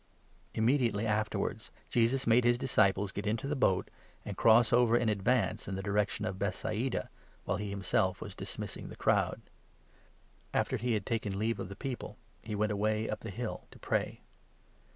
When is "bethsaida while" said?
6.39-7.57